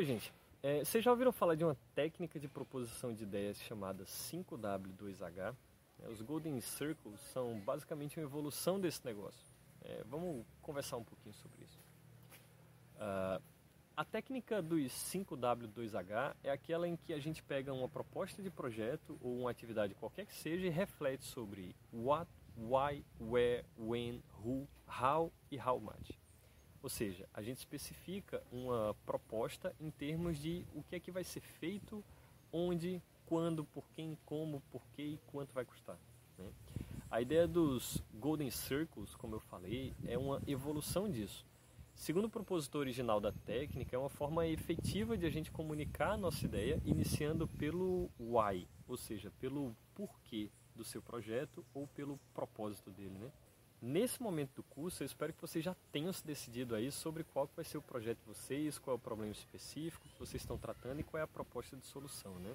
Oi, 0.00 0.06
gente. 0.06 0.32
É, 0.62 0.82
vocês 0.82 1.04
já 1.04 1.10
ouviram 1.10 1.30
falar 1.30 1.54
de 1.56 1.62
uma 1.62 1.76
técnica 1.94 2.40
de 2.40 2.48
proposição 2.48 3.12
de 3.12 3.22
ideias 3.22 3.60
chamada 3.60 4.02
5W2H? 4.04 5.54
É, 6.02 6.08
os 6.08 6.22
Golden 6.22 6.58
Circles 6.62 7.20
são 7.34 7.60
basicamente 7.60 8.18
uma 8.18 8.24
evolução 8.24 8.80
desse 8.80 9.04
negócio. 9.04 9.46
É, 9.82 10.02
vamos 10.08 10.46
conversar 10.62 10.96
um 10.96 11.04
pouquinho 11.04 11.34
sobre 11.34 11.64
isso. 11.64 11.78
Uh, 12.94 13.42
a 13.94 14.02
técnica 14.02 14.62
dos 14.62 14.90
5W2H 14.90 16.34
é 16.44 16.50
aquela 16.50 16.88
em 16.88 16.96
que 16.96 17.12
a 17.12 17.18
gente 17.18 17.42
pega 17.42 17.70
uma 17.70 17.86
proposta 17.86 18.42
de 18.42 18.48
projeto 18.48 19.18
ou 19.20 19.40
uma 19.40 19.50
atividade 19.50 19.94
qualquer 19.96 20.24
que 20.24 20.32
seja 20.32 20.66
e 20.66 20.70
reflete 20.70 21.26
sobre 21.26 21.76
what, 21.92 22.26
why, 22.56 23.04
where, 23.20 23.66
when, 23.76 24.22
who, 24.42 24.66
how 24.88 25.30
e 25.50 25.58
how 25.58 25.78
much. 25.78 26.18
Ou 26.82 26.88
seja, 26.88 27.28
a 27.34 27.42
gente 27.42 27.58
especifica 27.58 28.42
uma 28.50 28.94
proposta 29.04 29.74
em 29.78 29.90
termos 29.90 30.38
de 30.38 30.64
o 30.74 30.82
que 30.82 30.96
é 30.96 31.00
que 31.00 31.10
vai 31.10 31.24
ser 31.24 31.40
feito, 31.40 32.02
onde, 32.52 33.02
quando, 33.26 33.64
por 33.64 33.84
quem, 33.94 34.16
como, 34.24 34.62
por 34.70 34.82
que 34.94 35.02
e 35.02 35.20
quanto 35.26 35.52
vai 35.52 35.64
custar. 35.64 35.98
Né? 36.38 36.50
A 37.10 37.20
ideia 37.20 37.46
dos 37.46 38.02
Golden 38.14 38.50
Circles, 38.50 39.14
como 39.14 39.34
eu 39.34 39.40
falei, 39.40 39.92
é 40.06 40.16
uma 40.16 40.40
evolução 40.46 41.10
disso. 41.10 41.44
Segundo 41.94 42.26
o 42.26 42.30
propósito 42.30 42.78
original 42.78 43.20
da 43.20 43.30
técnica, 43.30 43.94
é 43.94 43.98
uma 43.98 44.08
forma 44.08 44.46
efetiva 44.46 45.18
de 45.18 45.26
a 45.26 45.30
gente 45.30 45.50
comunicar 45.50 46.12
a 46.12 46.16
nossa 46.16 46.46
ideia, 46.46 46.80
iniciando 46.84 47.46
pelo 47.46 48.08
why, 48.18 48.66
ou 48.88 48.96
seja, 48.96 49.30
pelo 49.38 49.76
porquê 49.94 50.50
do 50.74 50.82
seu 50.82 51.02
projeto 51.02 51.62
ou 51.74 51.86
pelo 51.88 52.18
propósito 52.32 52.90
dele, 52.90 53.18
né? 53.18 53.30
Nesse 53.82 54.22
momento 54.22 54.56
do 54.56 54.62
curso, 54.62 55.02
eu 55.02 55.06
espero 55.06 55.32
que 55.32 55.40
vocês 55.40 55.64
já 55.64 55.74
tenham 55.90 56.12
se 56.12 56.24
decidido 56.26 56.74
aí 56.74 56.92
sobre 56.92 57.24
qual 57.24 57.48
vai 57.56 57.64
ser 57.64 57.78
o 57.78 57.82
projeto 57.82 58.18
de 58.18 58.26
vocês, 58.26 58.78
qual 58.78 58.94
é 58.94 58.98
o 58.98 59.00
problema 59.00 59.32
específico 59.32 60.06
que 60.06 60.18
vocês 60.18 60.42
estão 60.42 60.58
tratando 60.58 61.00
e 61.00 61.02
qual 61.02 61.18
é 61.18 61.24
a 61.24 61.26
proposta 61.26 61.74
de 61.78 61.86
solução, 61.86 62.34
né? 62.40 62.54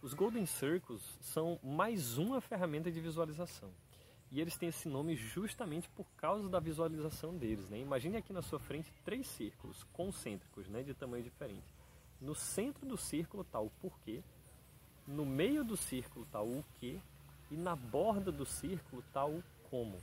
Os 0.00 0.14
Golden 0.14 0.46
Circles 0.46 1.02
são 1.20 1.58
mais 1.64 2.16
uma 2.16 2.40
ferramenta 2.40 2.92
de 2.92 3.00
visualização. 3.00 3.72
E 4.30 4.40
eles 4.40 4.56
têm 4.56 4.68
esse 4.68 4.88
nome 4.88 5.16
justamente 5.16 5.88
por 5.90 6.06
causa 6.16 6.48
da 6.48 6.60
visualização 6.60 7.36
deles, 7.36 7.68
né? 7.68 7.78
Imagine 7.78 8.16
aqui 8.16 8.32
na 8.32 8.40
sua 8.40 8.60
frente 8.60 8.92
três 9.04 9.26
círculos 9.26 9.82
concêntricos, 9.92 10.68
né, 10.68 10.82
de 10.84 10.94
tamanho 10.94 11.24
diferente. 11.24 11.74
No 12.20 12.36
centro 12.36 12.86
do 12.86 12.96
círculo 12.96 13.42
está 13.42 13.58
o 13.58 13.68
porquê, 13.68 14.22
no 15.08 15.26
meio 15.26 15.64
do 15.64 15.76
círculo 15.76 16.24
está 16.24 16.40
o 16.40 16.64
que 16.78 17.00
e 17.50 17.56
na 17.56 17.74
borda 17.74 18.30
do 18.30 18.46
círculo 18.46 19.02
está 19.06 19.26
o 19.26 19.42
como. 19.68 19.98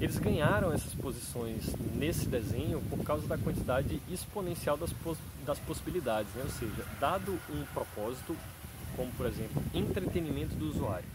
Eles 0.00 0.18
ganharam 0.18 0.72
essas 0.72 0.92
posições 0.94 1.72
nesse 1.94 2.26
desenho 2.26 2.80
por 2.90 3.02
causa 3.04 3.26
da 3.28 3.38
quantidade 3.38 4.00
exponencial 4.10 4.76
das, 4.76 4.92
poss 4.92 5.18
das 5.46 5.58
possibilidades, 5.60 6.32
né? 6.34 6.42
ou 6.42 6.50
seja, 6.50 6.84
dado 6.98 7.38
um 7.48 7.64
propósito, 7.72 8.36
como 8.96 9.10
por 9.12 9.26
exemplo, 9.26 9.62
entretenimento 9.72 10.54
do 10.56 10.68
usuário, 10.68 11.08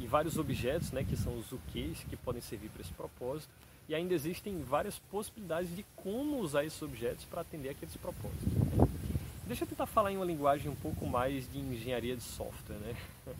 e 0.00 0.06
vários 0.06 0.38
objetos, 0.38 0.90
né, 0.90 1.04
que 1.04 1.16
são 1.16 1.38
os 1.38 1.52
UQs, 1.52 2.04
que 2.08 2.16
podem 2.16 2.40
servir 2.40 2.70
para 2.70 2.82
esse 2.82 2.92
propósito, 2.92 3.50
e 3.88 3.94
ainda 3.94 4.14
existem 4.14 4.62
várias 4.62 4.98
possibilidades 4.98 5.74
de 5.74 5.84
como 5.94 6.38
usar 6.38 6.64
esses 6.64 6.80
objetos 6.80 7.24
para 7.24 7.42
atender 7.42 7.70
aqueles 7.70 7.96
propósitos. 7.96 8.52
Deixa 9.46 9.64
eu 9.64 9.68
tentar 9.68 9.86
falar 9.86 10.10
em 10.10 10.16
uma 10.16 10.24
linguagem 10.24 10.70
um 10.70 10.74
pouco 10.74 11.06
mais 11.06 11.50
de 11.52 11.58
engenharia 11.58 12.16
de 12.16 12.22
software. 12.22 12.76
Né? 12.76 12.96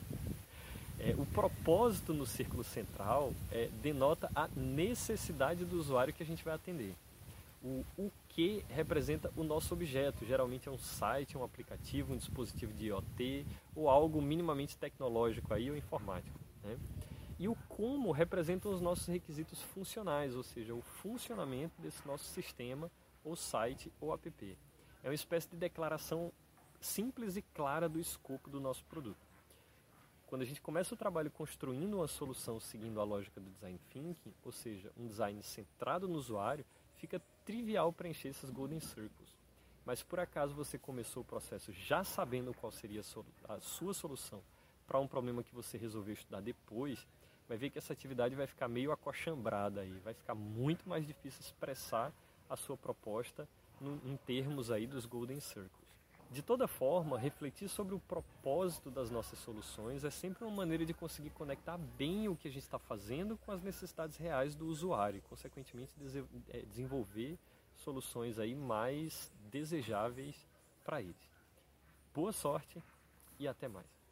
É, 0.99 1.15
o 1.17 1.25
propósito 1.25 2.13
no 2.13 2.25
círculo 2.25 2.63
central 2.63 3.33
é, 3.51 3.69
denota 3.81 4.29
a 4.35 4.47
necessidade 4.55 5.65
do 5.65 5.79
usuário 5.79 6.13
que 6.13 6.23
a 6.23 6.25
gente 6.25 6.43
vai 6.43 6.53
atender. 6.53 6.95
O, 7.63 7.83
o 7.97 8.11
que 8.29 8.63
representa 8.69 9.31
o 9.37 9.43
nosso 9.43 9.73
objeto, 9.73 10.25
geralmente 10.25 10.67
é 10.67 10.71
um 10.71 10.77
site, 10.77 11.37
um 11.37 11.43
aplicativo, 11.43 12.13
um 12.13 12.17
dispositivo 12.17 12.73
de 12.73 12.87
IoT 12.87 13.45
ou 13.75 13.89
algo 13.89 14.21
minimamente 14.21 14.77
tecnológico 14.77 15.53
aí 15.53 15.69
ou 15.69 15.77
informático. 15.77 16.39
Né? 16.63 16.77
E 17.39 17.47
o 17.47 17.55
como 17.67 18.11
representa 18.11 18.69
os 18.69 18.81
nossos 18.81 19.07
requisitos 19.07 19.61
funcionais, 19.61 20.35
ou 20.35 20.43
seja, 20.43 20.73
o 20.73 20.81
funcionamento 20.81 21.73
desse 21.81 22.05
nosso 22.07 22.25
sistema 22.25 22.89
ou 23.23 23.35
site 23.35 23.91
ou 23.99 24.13
app. 24.13 24.57
É 25.03 25.07
uma 25.07 25.15
espécie 25.15 25.49
de 25.49 25.57
declaração 25.57 26.31
simples 26.79 27.35
e 27.35 27.41
clara 27.41 27.89
do 27.89 27.99
escopo 27.99 28.49
do 28.49 28.59
nosso 28.59 28.83
produto. 28.85 29.32
Quando 30.33 30.41
a 30.41 30.45
gente 30.45 30.61
começa 30.61 30.95
o 30.95 30.97
trabalho 30.97 31.29
construindo 31.29 31.93
uma 31.93 32.07
solução 32.07 32.59
seguindo 32.59 32.99
a 32.99 33.03
lógica 33.03 33.39
do 33.39 33.51
design 33.51 33.79
thinking, 33.91 34.33
ou 34.43 34.51
seja, 34.51 34.91
um 34.97 35.05
design 35.05 35.43
centrado 35.43 36.07
no 36.07 36.17
usuário, 36.17 36.65
fica 36.95 37.21
trivial 37.45 37.93
preencher 37.93 38.29
esses 38.29 38.49
golden 38.49 38.79
circles. 38.79 39.37
Mas 39.85 40.01
por 40.01 40.19
acaso 40.19 40.55
você 40.55 40.79
começou 40.79 41.21
o 41.21 41.23
processo 41.23 41.71
já 41.71 42.03
sabendo 42.03 42.51
qual 42.51 42.71
seria 42.71 43.01
a 43.47 43.59
sua 43.59 43.93
solução 43.93 44.41
para 44.87 44.99
um 44.99 45.07
problema 45.07 45.43
que 45.43 45.53
você 45.53 45.77
resolveu 45.77 46.15
estudar 46.15 46.41
depois, 46.41 47.07
vai 47.47 47.55
ver 47.55 47.69
que 47.69 47.77
essa 47.77 47.93
atividade 47.93 48.33
vai 48.33 48.47
ficar 48.47 48.67
meio 48.67 48.91
acochambrada 48.91 49.81
aí, 49.81 49.99
vai 49.99 50.15
ficar 50.15 50.33
muito 50.33 50.89
mais 50.89 51.05
difícil 51.05 51.41
expressar 51.41 52.11
a 52.49 52.55
sua 52.55 52.75
proposta 52.75 53.47
em 54.03 54.17
termos 54.25 54.71
aí 54.71 54.87
dos 54.87 55.05
golden 55.05 55.39
circles. 55.39 55.82
De 56.33 56.41
toda 56.41 56.67
forma, 56.67 57.15
refletir 57.19 57.69
sobre 57.69 57.93
o 57.93 57.99
propósito 57.99 58.89
das 58.89 59.11
nossas 59.11 59.37
soluções 59.37 60.03
é 60.03 60.09
sempre 60.09 60.43
uma 60.43 60.55
maneira 60.55 60.83
de 60.83 60.91
conseguir 60.91 61.29
conectar 61.29 61.77
bem 61.77 62.27
o 62.27 62.35
que 62.35 62.47
a 62.47 62.51
gente 62.51 62.63
está 62.63 62.79
fazendo 62.79 63.37
com 63.37 63.51
as 63.51 63.61
necessidades 63.61 64.17
reais 64.17 64.55
do 64.55 64.65
usuário 64.65 65.19
e, 65.19 65.21
consequentemente, 65.21 65.93
é, 66.49 66.61
desenvolver 66.63 67.37
soluções 67.75 68.39
aí 68.39 68.55
mais 68.55 69.31
desejáveis 69.51 70.35
para 70.83 71.03
eles. 71.03 71.15
Boa 72.15 72.31
sorte 72.31 72.81
e 73.37 73.47
até 73.47 73.67
mais. 73.67 74.02